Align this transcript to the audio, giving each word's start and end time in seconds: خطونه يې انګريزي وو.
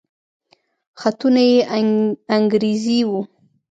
خطونه 0.99 1.41
يې 1.51 1.57
انګريزي 2.37 2.99
وو. 3.09 3.21